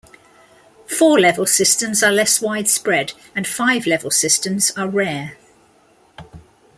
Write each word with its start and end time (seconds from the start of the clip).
Four 0.87 1.19
level 1.19 1.45
systems 1.45 2.01
are 2.01 2.11
less 2.11 2.41
widespread, 2.41 3.13
and 3.35 3.45
five 3.45 3.85
level 3.85 4.09
systems 4.09 4.71
are 4.75 4.87
rare. 4.89 5.37